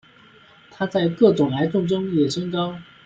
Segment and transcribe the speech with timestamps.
[0.71, 2.75] 它在各种癌症中也升高。